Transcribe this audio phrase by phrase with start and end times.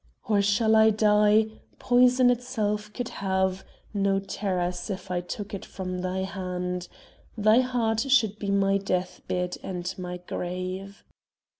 [0.27, 1.49] "Or shall I die?
[1.77, 3.63] Poison itself could have
[3.93, 6.87] No terrors if I took it from thy hand.
[7.37, 11.03] Thy heart should be my death bed and my grave."